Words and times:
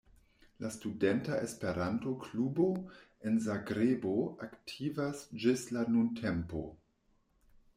La 0.59 0.69
Studenta 0.75 1.35
Esperanto-Klubo 1.47 2.65
en 3.31 3.37
Zagrebo 3.49 4.15
aktivas 4.47 5.23
ĝis 5.45 5.67
la 5.77 5.85
nuntempo. 5.97 6.65